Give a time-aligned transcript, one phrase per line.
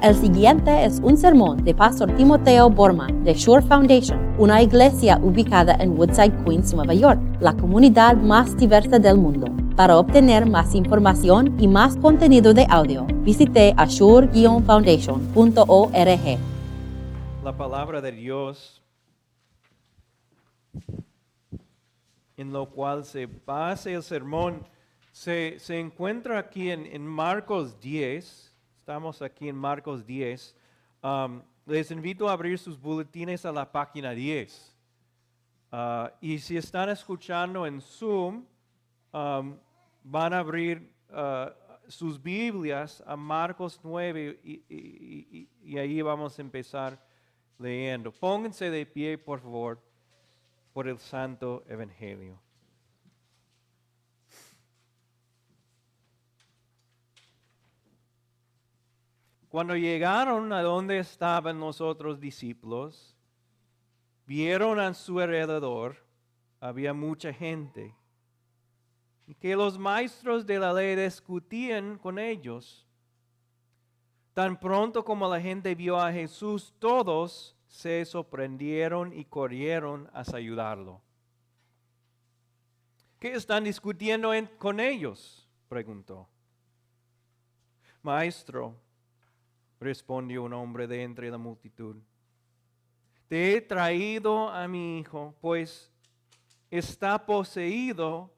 [0.00, 5.74] El siguiente es un sermón de Pastor Timoteo Borman de Shore Foundation, una iglesia ubicada
[5.80, 9.48] en Woodside, Queens, Nueva York, la comunidad más diversa del mundo.
[9.74, 16.38] Para obtener más información y más contenido de audio, visite ashore-foundation.org.
[17.42, 18.80] La palabra de Dios
[22.36, 24.64] en lo cual se basa el sermón
[25.10, 28.47] se, encuentra aquí en Marcos 10
[28.88, 30.56] Estamos aquí en Marcos 10.
[31.02, 34.74] Um, les invito a abrir sus boletines a la página 10.
[35.70, 35.76] Uh,
[36.22, 38.46] y si están escuchando en Zoom,
[39.12, 39.58] um,
[40.02, 41.50] van a abrir uh,
[41.86, 46.98] sus Biblias a Marcos 9 y, y, ahí vamos a empezar
[47.58, 48.10] leyendo.
[48.10, 49.82] Pónganse de pie, por favor,
[50.72, 52.40] por el Santo Evangelio.
[59.48, 63.16] Cuando llegaron a donde estaban los otros discípulos,
[64.26, 65.96] vieron a su alrededor,
[66.60, 67.94] había mucha gente,
[69.26, 72.86] y que los maestros de la ley discutían con ellos.
[74.34, 81.00] Tan pronto como la gente vio a Jesús, todos se sorprendieron y corrieron a ayudarlo.
[83.18, 85.48] ¿Qué están discutiendo con ellos?
[85.68, 86.28] preguntó.
[88.02, 88.76] Maestro,
[89.80, 91.96] respondió un hombre de entre la multitud.
[93.28, 95.92] Te he traído a mi hijo, pues
[96.70, 98.32] está poseído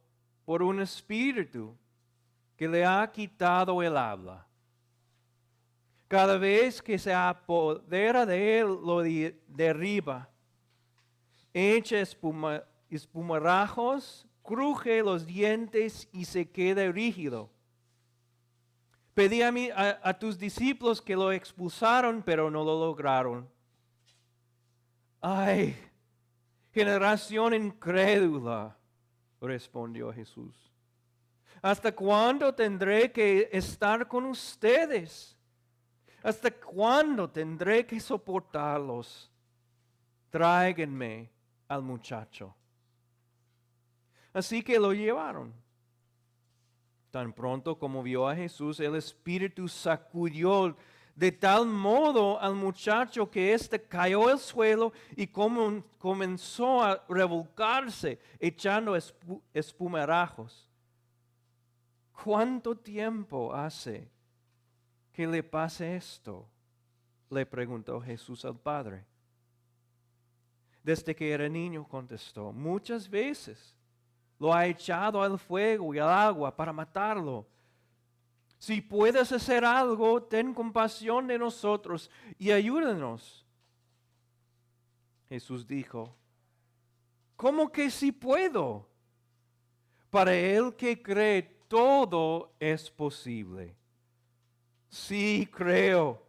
[0.44, 1.76] por un espíritu
[2.56, 4.46] que le ha quitado el habla.
[6.08, 9.00] Cada vez que se apodera de él, lo
[9.46, 10.28] derriba,
[11.54, 17.48] echa espuma, espumarajos, cruje los dientes y se queda rígido.
[19.20, 23.46] Pedí a, a, tus discípulos que lo expulsaron, pero no lo lograron.
[25.20, 25.76] Ay,
[26.72, 28.74] generación incrédula,
[29.38, 30.54] respondió Jesús.
[31.60, 35.36] ¿Hasta cuándo tendré que estar con ustedes?
[36.22, 39.30] ¿Hasta cuándo tendré que soportarlos?
[40.30, 41.30] Tráiganme
[41.68, 42.56] al muchacho.
[44.32, 45.52] Así que lo llevaron.
[47.10, 50.76] Tan pronto como vio a Jesús, el espíritu sacudió
[51.16, 58.96] de tal modo al muchacho que éste cayó al suelo y comenzó a revolcarse, echando
[59.52, 60.70] espumarajos.
[62.22, 64.08] ¿Cuánto tiempo hace
[65.12, 66.48] que le pase esto?
[67.28, 69.04] Le preguntó Jesús al Padre.
[70.82, 73.76] Desde que era niño, contestó, muchas veces
[74.40, 77.46] lo ha echado al fuego y al agua para matarlo.
[78.58, 83.46] Si puedes hacer algo, ten compasión de nosotros y ayúdanos.
[85.28, 86.16] Jesús dijo,
[87.36, 88.88] ¿cómo que si puedo?
[90.08, 93.76] Para el que cree, todo es posible.
[94.88, 96.26] Sí, creo,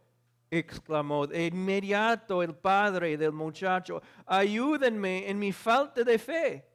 [0.50, 6.71] exclamó de inmediato el padre del muchacho, ayúdenme en mi falta de fe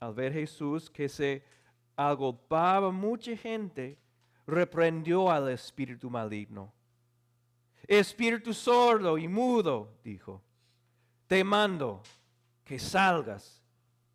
[0.00, 1.44] al ver Jesús que se
[1.94, 3.98] agolpaba mucha gente,
[4.46, 6.72] reprendió al espíritu maligno.
[7.86, 10.42] Espíritu sordo y mudo, dijo,
[11.26, 12.02] te mando
[12.64, 13.62] que salgas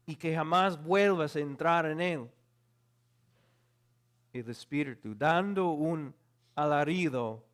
[0.08, 2.32] y que jamás vuelvas a entrar en él.
[4.34, 6.14] El espíritu, dando un
[6.56, 7.46] alarido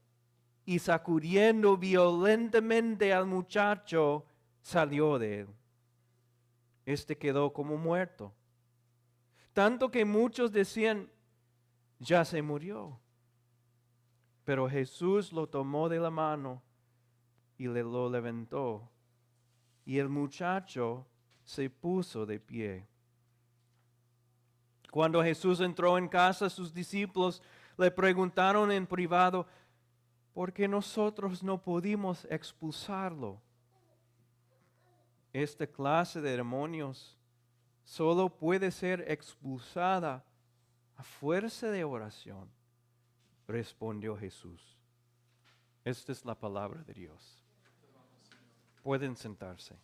[0.66, 4.26] y sacudiendo violentamente al muchacho,
[4.62, 5.48] salió de él
[6.86, 8.34] este quedó como muerto.
[9.54, 11.10] Tanto que muchos decían,
[12.00, 13.00] ya se murió.
[14.44, 16.64] Pero Jesús lo tomó de la mano
[17.58, 18.90] y le lo levantó.
[19.86, 21.06] Y el muchacho
[21.44, 22.88] se puso de pie.
[24.90, 27.42] Cuando Jesús entró en casa, sus discípulos
[27.78, 29.48] le preguntaron en privado,
[30.34, 33.42] ¿por qué nosotros no pudimos expulsarlo?
[35.34, 37.18] Esta clase de demonios
[37.84, 40.24] solo puede ser expulsada
[40.98, 42.50] a fuerza de oración,
[43.48, 44.78] respondió Jesús.
[45.84, 47.44] Esta es la palabra de Dios.
[48.84, 49.76] Pueden sentarse.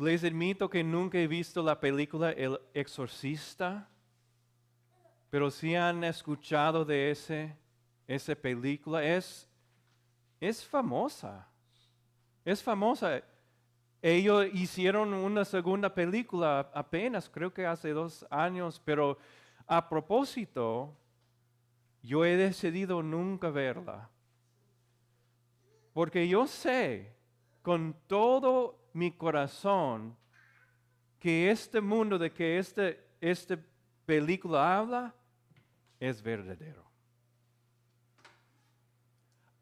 [0.00, 3.88] Les admito que nunca he visto la película El Exorcista,
[5.28, 7.56] pero si han escuchado de ese,
[8.06, 9.04] esa película.
[9.04, 9.48] Es,
[10.38, 11.48] es famosa.
[12.44, 13.20] Es famosa.
[14.00, 19.18] Ellos hicieron una segunda película apenas, creo que hace dos años, pero
[19.66, 20.96] a propósito,
[22.04, 24.08] yo he decidido nunca verla.
[25.92, 27.16] Porque yo sé
[27.62, 30.16] con todo mi corazón
[31.18, 33.58] que este mundo de que este, esta
[34.06, 35.14] película habla
[35.98, 36.88] es verdadero.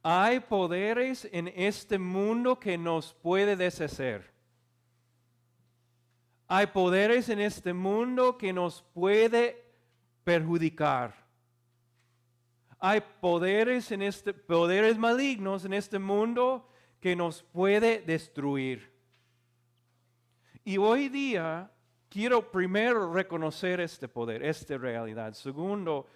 [0.02, 4.32] Hay poderes en este mundo que nos puede deshacer.
[6.46, 9.64] Hay poderes en este mundo que nos puede
[10.22, 11.26] perjudicar.
[12.78, 16.68] Hay poderes en este poderes malignos en este mundo
[17.00, 18.95] que nos puede destruir.
[20.66, 21.70] Y hoy día
[22.08, 25.32] quiero primero reconocer este poder, esta realidad.
[25.34, 26.08] Segundo,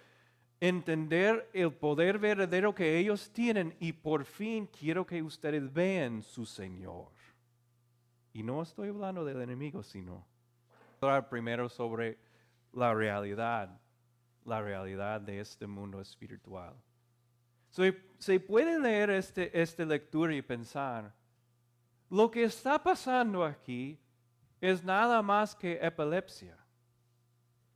[0.59, 6.45] entender el poder verdadero que ellos tienen y por fin quiero que ustedes vean su
[6.45, 7.13] Señor.
[8.33, 10.27] Y no estoy hablando del enemigo, sino
[10.99, 12.17] hablar primero sobre
[12.73, 13.79] la realidad
[14.43, 16.75] la realidad de este mundo espiritual.
[17.69, 21.13] se puede leer este, esta lectura y pensar,
[22.09, 23.97] lo que está pasando aquí
[24.61, 26.55] es nada más que epilepsia.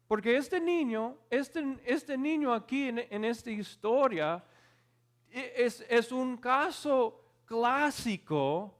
[0.07, 4.43] Porque este niño, este, este niño aquí en, esta historia,
[5.31, 8.77] e, es, es, un caso clásico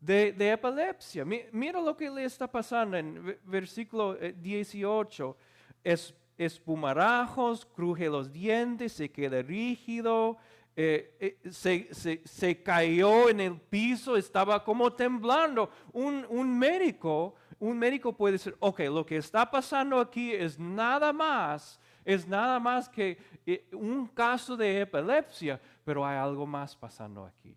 [0.00, 1.24] de, de epilepsia.
[1.24, 5.36] Mira lo que le está pasando en versículo 18.
[5.84, 10.38] Eh, es espumarajos, cruje los dientes, se queda rígido,
[10.76, 15.70] eh, eh, se, cayó en el piso, estaba como temblando.
[15.92, 21.80] Un, médico, un médico puede decir, ok, lo que está pasando aquí es nada más,
[22.04, 23.16] es nada más que
[23.46, 27.56] eh, un caso de epilepsia, pero hay algo más pasando aquí.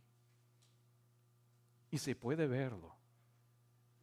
[1.90, 2.96] Y se puede verlo.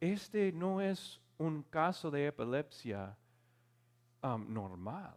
[0.01, 3.15] Este no es un caso de epilepsia
[4.21, 5.15] normal.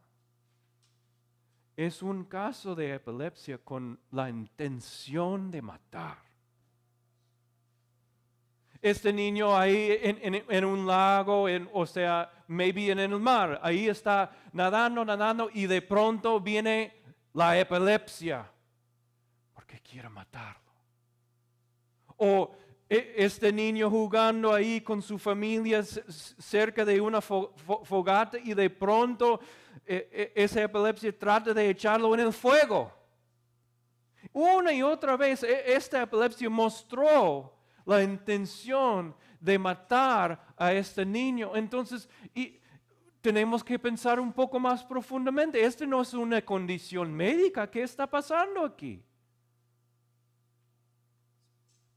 [1.79, 6.19] Es un caso de epilepsia con la intención de matar.
[8.83, 15.05] Este niño ahí en, un lago, o sea, maybe en el mar, ahí está nadando,
[15.05, 16.97] nadando y de pronto viene
[17.33, 18.51] la epilepsia
[19.55, 20.73] porque quiere matarlo.
[22.17, 22.57] O
[22.89, 29.39] e, este niño jugando ahí con su familia cerca de una fogata y de pronto
[30.35, 32.93] esa epilepsia trata de echarlo en el fuego.
[34.32, 37.56] Una y otra vez esta epilepsia mostró
[37.87, 41.56] la intención de matar a este niño.
[41.56, 42.61] Entonces, y
[43.20, 45.64] tenemos que pensar un poco más profundamente.
[45.64, 47.70] Esta no es una condición médica.
[47.70, 49.02] ¿Qué está pasando aquí?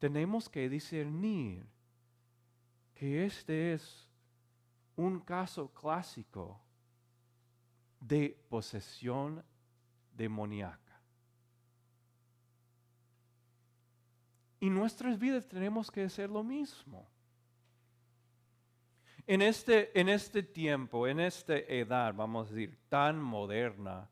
[0.01, 1.63] tenemos que discernir
[2.95, 4.09] que este es
[4.95, 6.59] un caso clásico
[8.01, 9.41] de posesión
[10.11, 10.79] demoníaca.
[14.59, 17.07] Y nuestras vidas tenemos que hacer lo mismo.
[19.25, 24.09] En este, en este tiempo, en esta edad, vamos a decir, tan moderna,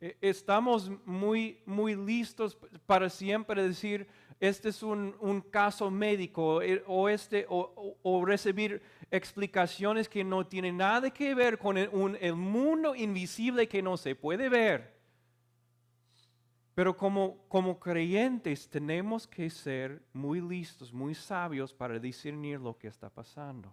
[0.00, 4.08] e, estamos muy, muy listos para siempre decir,
[4.48, 11.10] este es un, caso médico eh, o, este, o, recibir explicaciones que no tienen nada
[11.10, 11.88] que ver con el,
[12.20, 14.94] el mundo invisible que no se puede ver.
[16.74, 22.88] Pero como, como creyentes tenemos que ser muy listos, muy sabios para discernir lo que
[22.88, 23.72] está pasando.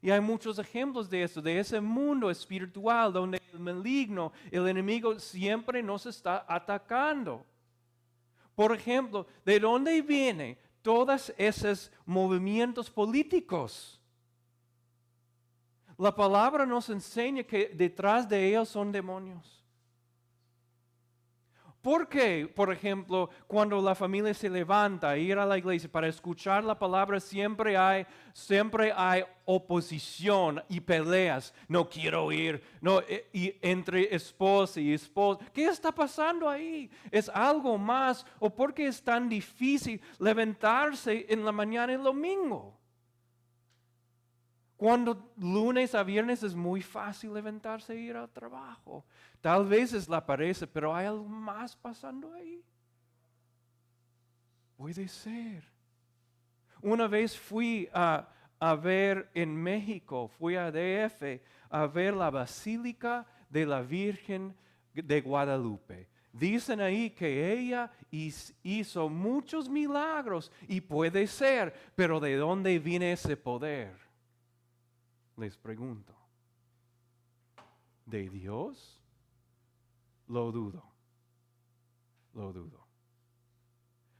[0.00, 5.18] Y hay muchos ejemplos de eso, de ese mundo espiritual donde el maligno, el enemigo
[5.18, 7.44] siempre nos está atacando.
[8.58, 14.00] Por ejemplo, ¿de dónde vienen todos esos movimientos políticos?
[15.96, 19.57] La palabra nos enseña que detrás de ellos son demonios.
[21.88, 26.06] ¿Por qué, por ejemplo, cuando la familia se levanta a ir a la iglesia para
[26.06, 28.04] escuchar la palabra, siempre hay,
[28.34, 31.54] siempre hay oposición y peleas?
[31.66, 35.40] No quiero ir, no, e, y entre esposa y esposa.
[35.50, 36.90] ¿Qué está pasando ahí?
[37.10, 38.26] ¿Es algo más?
[38.38, 42.77] ¿O por qué es tan difícil levantarse en la mañana el domingo?
[44.78, 49.04] Cuando lunes a viernes es muy fácil levantarse e ir al trabajo.
[49.40, 52.62] Tal vez es la pareja, pero hay algo más pasando ahí.
[54.76, 55.64] Puede ser.
[56.80, 58.28] Una vez fui a,
[58.60, 64.54] a ver en México, fui a DF a ver la Basílica de la Virgen
[64.94, 66.08] de Guadalupe.
[66.32, 67.90] Dicen ahí que ella
[68.62, 74.07] hizo muchos milagros y puede ser, pero ¿de dónde viene ese poder?
[75.38, 76.14] Les pregunto.
[78.04, 79.00] ¿De Dios?
[80.26, 80.84] Lo dudo.
[82.34, 82.86] Lo dudo.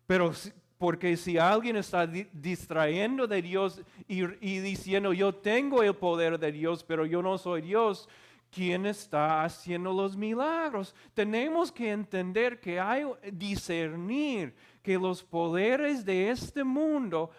[0.06, 0.32] Pero
[0.78, 6.52] porque si alguien está distrayendo de Dios y, y, diciendo, yo tengo el poder de
[6.52, 8.08] Dios, pero yo no soy Dios,
[8.50, 10.94] ¿quién está haciendo los milagros?
[11.14, 17.30] Tenemos que entender que hay discernir que los poderes de este mundo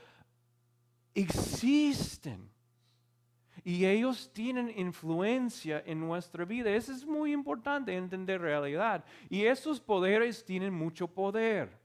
[1.13, 2.48] existen.
[3.63, 6.69] Y ellos tienen influencia en nuestra vida.
[6.71, 9.03] Eso es muy importante entender realidad.
[9.29, 11.77] Y esos poderes tienen mucho poder.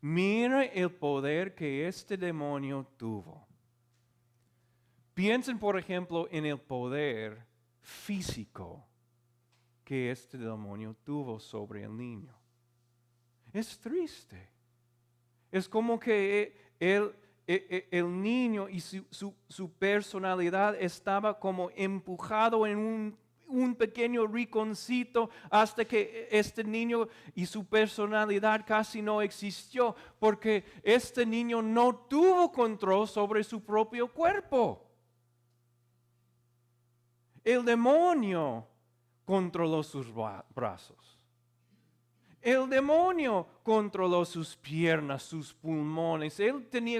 [0.00, 3.46] Mira el poder que este demonio tuvo.
[5.14, 7.46] Piensen, por ejemplo, en el poder
[7.80, 8.84] físico
[9.84, 12.34] que este demonio tuvo sobre el niño.
[13.52, 14.48] Es triste.
[15.50, 17.14] Es como que el,
[17.68, 23.16] el, el niño y su, personalidad estaba como empujado en
[23.48, 31.26] un pequeño rinconcito hasta que este niño y su personalidad casi no existió, porque este
[31.26, 34.88] niño no tuvo control sobre su propio cuerpo.
[37.44, 38.66] El demonio
[39.24, 40.06] controló sus
[40.54, 41.11] brazos.
[42.42, 46.40] El demonio controló sus piernas, sus pulmones.
[46.40, 46.98] Él tenía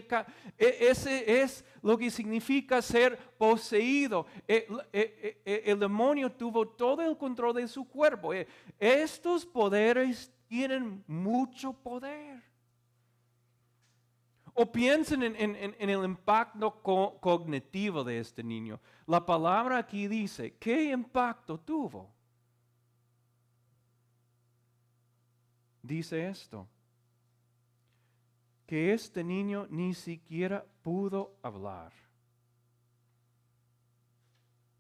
[0.57, 4.25] e, ese es lo que significa ser poseído.
[4.47, 8.31] E, e, el, demonio tuvo todo el control de su cuerpo.
[8.79, 12.41] Estos poderes tienen mucho poder.
[14.55, 16.83] O piensen en, el impacto
[17.21, 18.79] cognitivo de este niño.
[19.07, 22.22] La palabra aquí dice, ¿qué impacto tuvo?
[25.83, 26.69] Dice esto,
[28.67, 31.93] que este niño ni siquiera pudo hablar.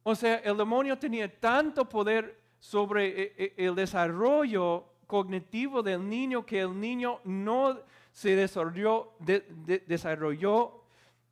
[0.04, 6.46] O sea, el demonio tenía tanto poder sobre eh, eh, el desarrollo cognitivo del niño
[6.46, 7.80] que el niño no
[8.12, 10.84] se desarrolló de, desarrolló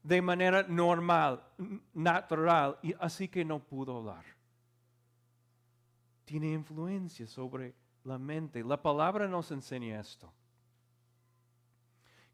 [0.02, 1.42] de manera normal,
[1.92, 4.24] natural, y así que no pudo hablar.
[6.24, 8.62] Tiene influencia sobre la mente.
[8.64, 10.32] La palabra nos enseña esto.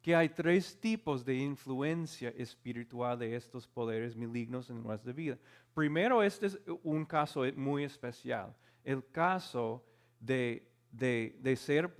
[0.03, 5.39] Que hay tres tipos de influencia espiritual de estos poderes malignos en nuestra vida.
[5.75, 8.55] Primero, este es un caso muy especial.
[8.85, 9.85] El caso
[10.21, 11.95] de, de, ser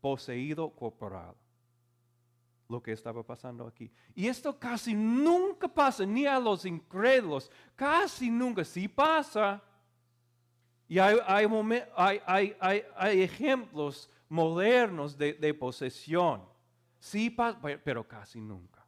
[0.00, 1.34] poseído corporal
[2.68, 3.90] lo que estaba pasando aquí.
[4.14, 8.62] Y esto casi nunca pasa, ni a los incrédulos, casi nunca.
[8.64, 9.62] Sí pasa,
[10.88, 11.18] y hay,
[12.58, 16.42] hay, ejemplos modernos de, posesión.
[16.98, 17.34] Sí,
[17.84, 18.84] pero casi nunca.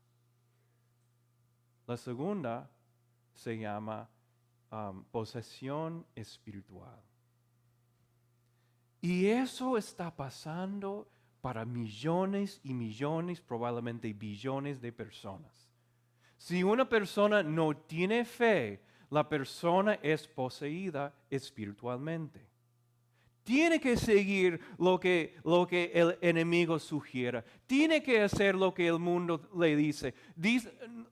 [1.86, 2.70] La segunda
[3.34, 4.08] se llama
[4.72, 7.00] um, posesión espiritual.
[9.02, 11.06] Y eso está pasando
[11.40, 15.68] para millones y millones, probablemente billones de personas.
[16.38, 22.48] Si una persona no tiene fe, la persona es poseída espiritualmente.
[23.42, 27.44] Tiene que seguir lo que, lo que el enemigo sugiera.
[27.66, 30.14] Tiene que hacer lo que el mundo le dice.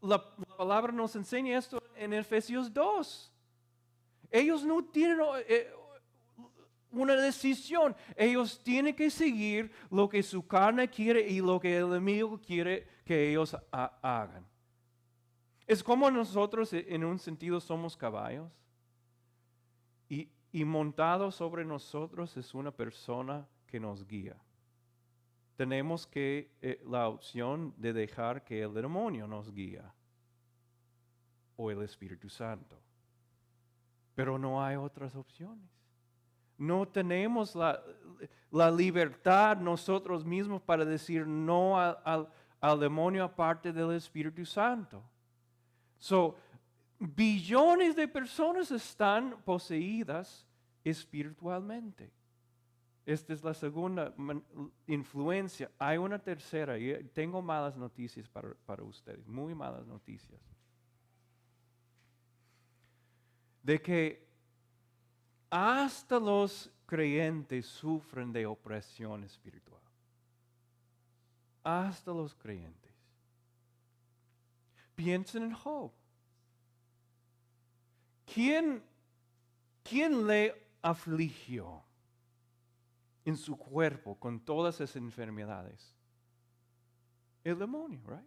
[0.03, 3.33] la, palabra nos enseña esto en Efesios 2.
[4.31, 5.71] Ellos no tienen eh,
[6.93, 7.97] una decisión.
[8.15, 12.87] Ellos tienen que seguir lo que su carne quiere y lo que el enemigo quiere
[13.05, 14.47] que ellos hagan.
[15.69, 18.51] Es como nosotros e, en un sentido somos caballos
[20.09, 20.31] y,
[20.65, 24.35] montado sobre nosotros es una persona que nos guía.
[25.57, 29.93] Tenemos que eh, la opción de dejar que el demonio nos guía
[31.57, 32.81] o el Espíritu Santo.
[34.15, 35.69] Pero no hay otras opciones.
[36.57, 37.81] No tenemos la,
[38.71, 45.05] libertad nosotros mismos para decir no al demonio aparte del Espíritu Santo.
[45.99, 46.37] So,
[46.99, 50.47] billones de personas están poseídas
[50.85, 52.11] espiritualmente.
[53.05, 54.15] Esta es la segunda
[54.87, 55.71] influencia.
[55.79, 60.41] Hay una tercera y tengo malas noticias para, para ustedes, muy malas noticias.
[63.63, 64.29] De que
[65.51, 69.81] hasta los creyentes sufren de opresión espiritual.
[71.65, 72.88] Hasta los creyentes.
[74.99, 75.93] Piensen en Job.
[78.35, 78.83] ¿Quién,
[79.85, 81.85] quién le afligió?
[83.25, 85.95] en su cuerpo con todas esas enfermedades?
[87.45, 88.27] El demonio, right?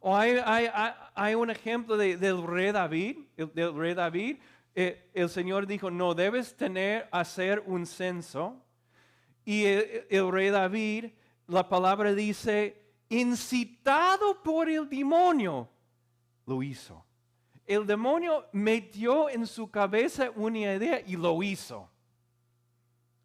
[0.00, 0.68] O hay, hay,
[1.14, 4.38] hay, un ejemplo de- del rey David, el- del rey David.
[4.76, 8.64] eh, el Señor dijo, no debes tener, hacer un censo.
[9.44, 11.06] Y el rey David,
[11.48, 15.68] la palabra dice, incitado por el demonio,
[16.46, 17.04] lo hizo.
[17.66, 21.90] El demonio metió en su cabeza una idea y lo hizo.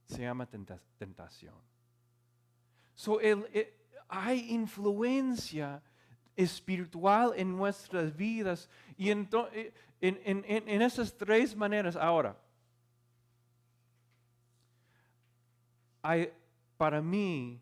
[0.07, 1.55] Se llama tenta- tentación.
[2.95, 3.19] So,
[3.53, 5.81] eh, hay influencia
[6.35, 9.09] espiritual en nuestras vidas y
[9.53, 11.95] eh, en, en- esas tres maneras.
[11.95, 12.37] Ahora,
[16.77, 17.61] para mí,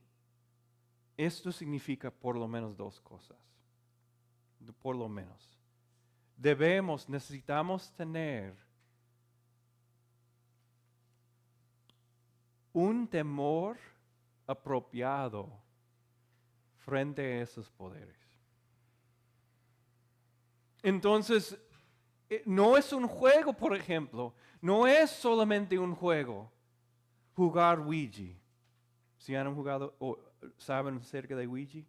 [1.25, 3.37] esto significa por lo menos dos cosas.
[4.81, 5.57] Por lo menos.
[6.37, 8.55] Debemos, necesitamos tener
[12.73, 13.77] un temor
[14.47, 15.49] apropiado
[16.77, 18.17] frente a esos poderes.
[20.81, 21.57] Entonces,
[22.29, 26.51] eh, no es un juego, por ejemplo, no es solamente un juego
[27.35, 28.35] jugar Ouija.
[29.17, 29.95] Si han jugado
[30.57, 31.79] saben acerca de Ouija.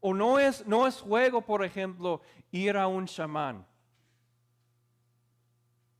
[0.00, 3.66] O no es, no es juego, por ejemplo, ir a un chamán.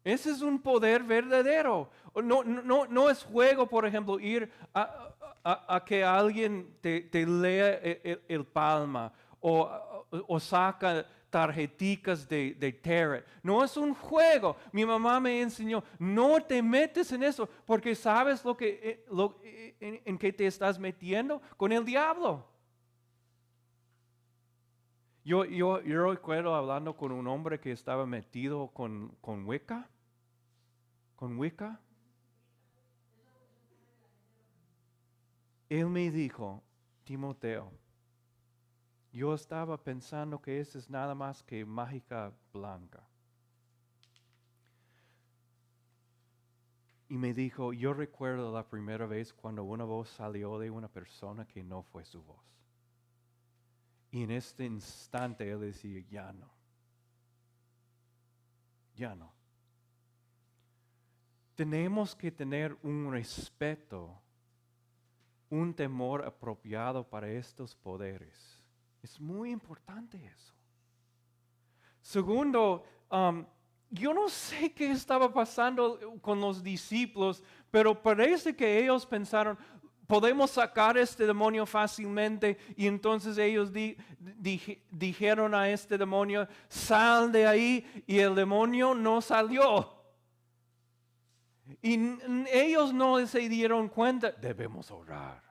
[0.02, 1.90] Ese es un poder verdadero.
[2.22, 7.26] No, no, no, es juego, por ejemplo, ir a, a- a que alguien te, te
[7.26, 7.74] lea
[8.28, 9.70] el, palma o-
[10.28, 13.24] o saca tarjeticas de, de tarot.
[13.42, 14.56] No es un juego.
[14.70, 19.40] Mi mamá me enseñó, no te metes en eso porque sabes lo que, eh, lo-
[19.42, 22.46] eh, en, en que te estás metiendo con el diablo.
[25.24, 29.88] Yo, yo, yo recuerdo hablando con un hombre que estaba metido con, con Wicca.
[31.16, 31.80] Con Wicca.
[35.68, 36.62] Él me dijo,
[37.02, 37.72] Timoteo,
[39.14, 43.06] yo estaba pensando que eso es nada más que mágica blanca.
[47.08, 51.46] Y me dijo, yo recuerdo la primera vez cuando una voz salió de una persona
[51.46, 52.42] que no fue su voz.
[54.10, 56.50] Y en este instante él decía, ya no.
[58.96, 59.32] Ya no.
[61.54, 64.20] Tenemos que tener un respeto,
[65.50, 68.53] un temor apropiado para estos poderes.
[69.04, 70.54] Es muy importante eso.
[72.00, 73.44] Segundo, um,
[73.90, 79.58] yo no sé qué estaba pasando con los discípulos, pero parece que ellos pensaron,
[80.06, 87.30] podemos sacar este demonio fácilmente y entonces ellos di- di- dijeron a este demonio, sal
[87.30, 90.02] de ahí y el demonio no salió.
[91.82, 91.98] Y
[92.50, 95.43] ellos no se dieron cuenta, debemos orar.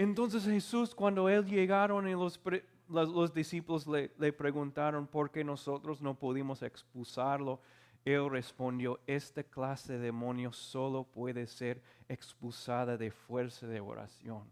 [0.00, 2.40] Entonces Jesús, cuando él llegaron y los,
[2.88, 7.60] los, los discípulos le, le preguntaron por qué nosotros no pudimos expulsarlo,
[8.02, 14.44] él respondió, esta clase de demonio solo puede ser expulsada de fuerza de oración.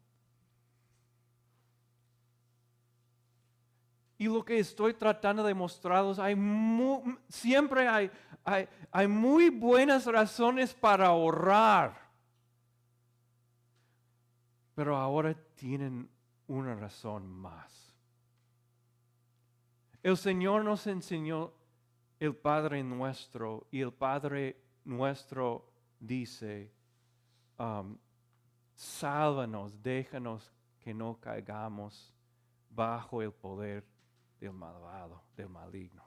[4.18, 6.36] Y lo que estoy tratando de mostrarles, hay
[7.30, 8.10] siempre hay,
[8.44, 12.07] hay, hay muy buenas razones para orar.
[14.78, 16.08] Pero ahora tienen
[16.46, 17.92] una razón más.
[20.04, 21.52] El Señor nos enseñó
[22.20, 26.72] el Padre nuestro y el Padre nuestro dice,
[27.58, 27.98] um,
[28.76, 32.14] sálvanos, déjanos que no caigamos
[32.70, 33.84] bajo el poder
[34.38, 36.04] del malvado, del maligno.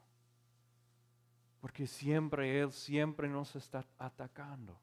[1.60, 4.80] Porque siempre Él, siempre nos está atacando.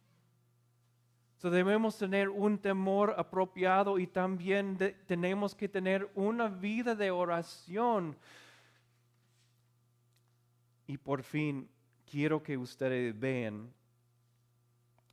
[1.38, 8.16] So debemos tener un temor apropiado y también tenemos que tener una vida de oración.
[10.88, 11.68] Y por fin
[12.10, 13.72] quiero que ustedes vean,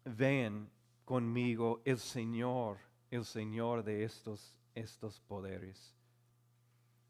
[0.04, 0.68] vean
[1.04, 2.78] conmigo el Señor,
[3.12, 5.94] el Señor de estos, estos poderes.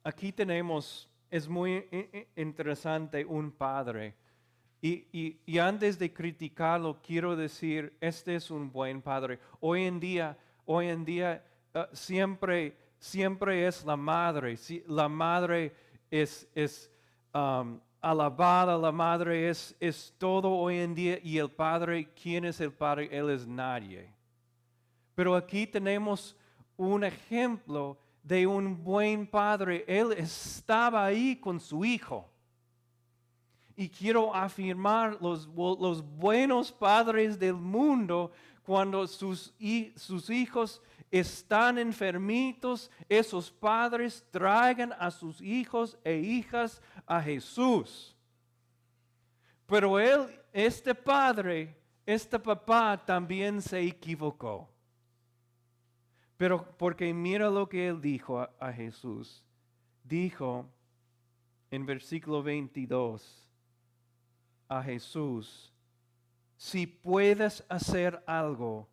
[0.04, 4.14] Aquí tenemos, es muy i- i- interesante, un padre.
[4.88, 9.40] Y, antes de criticarlo, quiero decir, este es un buen padre.
[9.60, 11.44] Hoy en día, hoy en día,
[11.74, 14.58] ah, siempre, siempre es la madre.
[14.58, 15.74] Si- la madre
[16.12, 16.92] es, es
[17.34, 21.20] um, alabada, la madre es, es todo hoy en día.
[21.24, 23.10] Y el padre, ¿quién es el padre?
[23.12, 24.14] Él es nadie.
[25.16, 26.36] Pero aquí tenemos
[26.78, 29.84] un ejemplo de un buen padre.
[29.88, 32.30] Él estaba ahí con su hijo.
[33.76, 38.32] Y quiero afirmar los, los buenos padres del mundo
[38.64, 39.54] cuando sus,
[39.96, 48.16] sus hijos están enfermitos, esos padres traigan a sus hijos e hijas a Jesús.
[49.66, 54.70] Pero él, este padre, este papá también se equivocó.
[56.38, 59.44] Pero porque mira lo que él dijo a, a Jesús.
[60.04, 60.70] Dijo
[61.72, 63.45] en versículo 22
[64.68, 65.74] a Jesús,
[66.58, 68.88] si puedes hacer algo,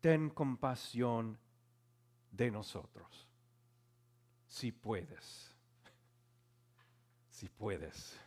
[0.00, 1.38] ten compasión
[2.30, 3.26] de nosotros.
[4.46, 5.50] Si puedes.
[7.28, 8.18] Si puedes.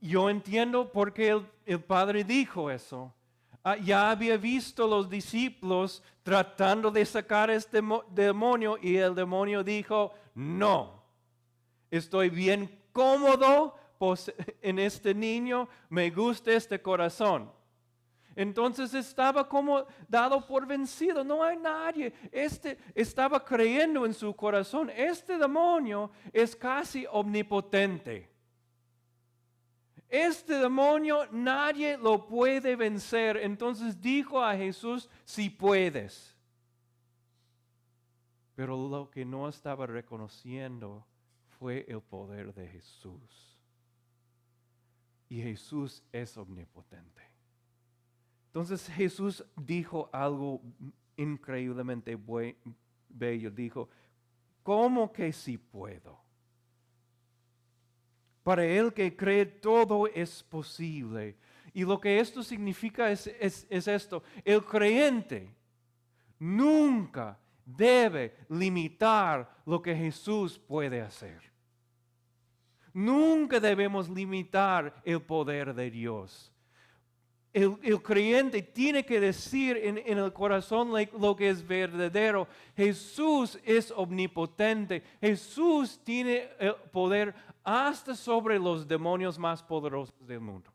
[0.00, 3.14] Yo entiendo por qué el, Padre dijo eso.
[3.62, 10.12] Ah, ya había visto los discípulos tratando de sacar este demonio y el demonio dijo,
[10.34, 11.01] no,
[11.92, 13.76] estoy bien cómodo
[14.62, 17.50] en este niño, me gusta este corazón.
[18.34, 22.12] Entonces estaba como dado por vencido, no hay nadie.
[22.32, 28.30] Este estaba creyendo en su corazón, este demonio es casi omnipotente.
[30.08, 33.36] Este demonio nadie lo puede vencer.
[33.38, 36.36] Entonces dijo a Jesús, si puedes.
[38.54, 41.06] Pero lo que no estaba reconociendo
[41.62, 43.56] fue el poder de Jesús.
[45.28, 47.22] Y Jesús es omnipotente.
[48.46, 50.60] Entonces Jesús dijo algo
[51.16, 52.18] increíblemente
[53.08, 53.50] bello.
[53.52, 53.88] Dijo,
[54.64, 56.18] ¿cómo que si puedo?
[58.42, 61.36] Para el que cree todo es posible.
[61.72, 64.24] Y lo que esto significa es, es esto.
[64.44, 65.54] El creyente
[66.40, 71.51] nunca debe limitar lo que Jesús puede hacer.
[72.94, 76.52] Nunca debemos limitar el poder de Dios.
[77.52, 82.48] El, creyente tiene que decir en, el corazón lo que es verdadero.
[82.74, 85.02] Jesús es omnipotente.
[85.20, 90.72] Jesús tiene el poder hasta sobre los demonios más poderosos del mundo.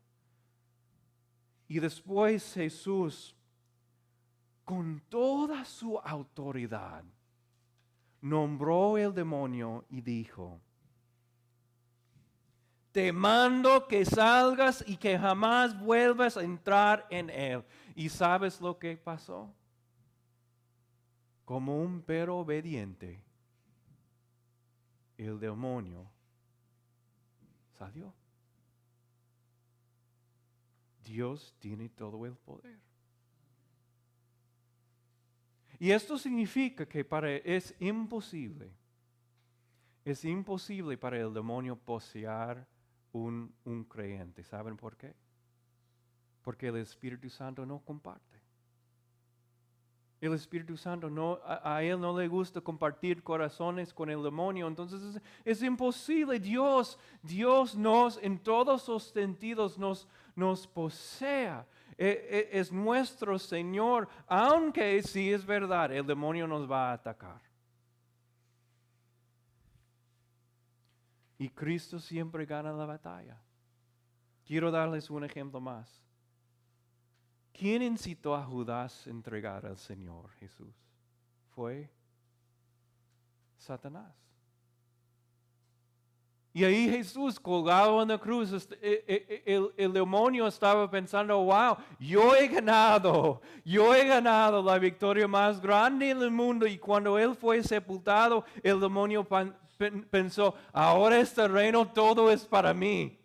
[1.66, 3.34] Y después Jesús,
[4.64, 7.04] con toda su autoridad,
[8.20, 10.60] nombró el demonio y dijo,
[12.92, 17.64] te mando que salgas y que jamás vuelvas a entrar en él.
[17.94, 19.52] ¿Y sabes lo que pasó?
[21.44, 23.22] Como un perro obediente,
[25.16, 26.10] el demonio
[27.78, 28.12] salió.
[31.04, 32.78] Dios tiene todo el poder.
[35.78, 38.70] Y esto significa que para es imposible,
[40.04, 42.66] es imposible para el demonio poseer
[43.18, 44.42] un, creyente.
[44.42, 45.14] ¿Saben por qué?
[46.42, 48.38] Porque el Espíritu Santo no comparte.
[50.20, 54.66] El Espíritu Santo a, él no le gusta compartir corazones con el demonio.
[54.66, 56.40] Entonces es, imposible.
[56.40, 61.66] Dios, Dios nos, en todos los sentidos, nos, posea.
[61.96, 67.47] E, e, es nuestro Señor, aunque si es verdad, el demonio nos va a atacar.
[71.38, 73.40] Y Cristo siempre gana la batalla.
[74.44, 76.02] Quiero darles un ejemplo más.
[77.52, 80.74] ¿Quién incitó a Judas a entregar al Señor Jesús?
[81.54, 81.90] Fue
[83.56, 84.14] Satanás.
[86.52, 91.38] Y ahí Jesús colgado en la cruz, e, e, e, el, el, demonio estaba pensando,
[91.44, 96.66] wow, yo he ganado, yo he ganado la victoria más grande en el mundo.
[96.66, 99.22] Y cuando él fue sepultado, el demonio
[99.78, 103.18] pensó, ahora este reino todo es para mí.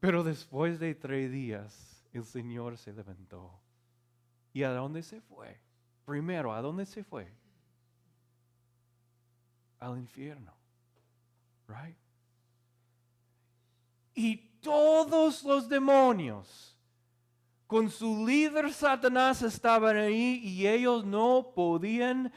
[0.00, 3.60] Pero después de tres días, el Señor se levantó.
[4.52, 5.60] ¿Y a dónde se fue?
[6.04, 7.32] Primero, ¿a dónde se fue?
[9.78, 10.52] Al infierno.
[11.68, 11.96] Right?
[14.14, 16.76] Y todos los demonios
[17.66, 22.30] con su líder Satanás estaban ahí y ellos no podían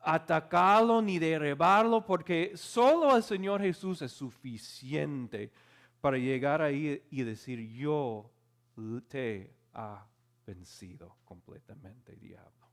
[0.00, 5.50] atacarlo ni derribarlo, porque solo el Señor Jesús es suficiente
[6.00, 8.30] para llegar ahí y decir, yo
[9.08, 10.06] te ha
[10.46, 12.68] vencido completamente, diablo.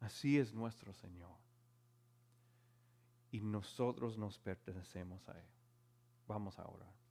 [0.00, 1.36] Así es nuestro Señor.
[3.30, 5.46] Y nosotros nos pertenecemos a Él.
[6.26, 7.01] Vamos a orar.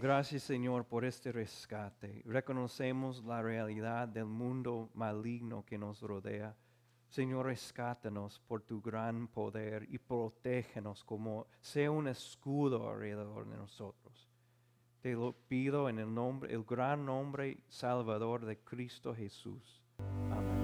[0.00, 2.22] Gracias Señor por este rescate.
[2.24, 6.54] Reconocemos la realidad del mundo maligno que nos rodea.
[7.08, 14.28] Señor, rescátanos por tu gran poder y protégenos como sea un escudo alrededor de nosotros.
[15.00, 19.82] Te lo pido en el nombre, el gran nombre salvador de Cristo Jesús.
[20.30, 20.57] Amén.